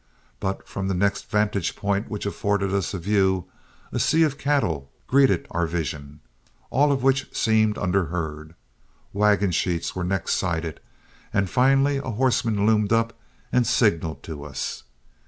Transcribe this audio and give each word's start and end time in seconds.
But 0.39 0.67
from 0.67 0.87
the 0.87 0.95
next 0.95 1.29
vantage 1.29 1.75
point 1.75 2.09
which 2.09 2.25
afforded 2.25 2.73
us 2.73 2.95
a 2.95 2.97
view, 2.97 3.45
a 3.91 3.99
sea 3.99 4.23
of 4.23 4.35
cattle 4.39 4.89
greeted 5.05 5.45
our 5.51 5.67
vision, 5.67 6.21
all 6.71 6.91
of 6.91 7.03
which 7.03 7.27
seemed 7.37 7.77
under 7.77 8.05
herd. 8.05 8.55
Wagon 9.13 9.51
sheets 9.51 9.95
were 9.95 10.03
next 10.03 10.33
sighted, 10.33 10.79
and 11.31 11.51
finally 11.51 11.97
a 11.97 12.09
horseman 12.09 12.65
loomed 12.65 12.91
up 12.91 13.13
and 13.51 13.67
signaled 13.67 14.23
to 14.23 14.43
us. 14.43 14.85